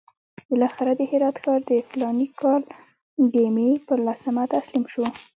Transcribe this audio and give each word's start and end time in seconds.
بالاخره 0.49 0.91
د 0.99 1.01
هرات 1.11 1.35
ښار 1.43 1.61
د 1.69 1.71
فلاني 1.89 2.27
کال 2.41 2.61
د 3.33 3.35
مې 3.55 3.69
پر 3.87 3.97
لسمه 4.07 4.43
تسلیم 4.53 4.85
شو. 4.93 5.05